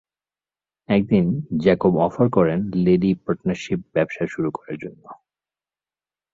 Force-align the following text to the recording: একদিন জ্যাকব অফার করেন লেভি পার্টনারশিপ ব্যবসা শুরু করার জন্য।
একদিন 0.89 1.25
জ্যাকব 1.63 1.93
অফার 2.07 2.27
করেন 2.29 2.59
লেভি 2.83 3.11
পার্টনারশিপ 3.23 3.79
ব্যবসা 3.93 4.23
শুরু 4.27 4.49
করার 4.51 4.77
জন্য। 4.77 5.03